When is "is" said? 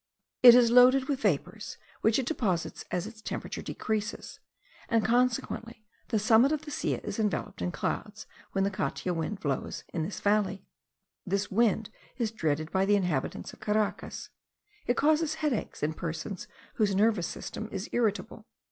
0.55-0.71, 7.03-7.19, 12.17-12.31, 17.71-17.87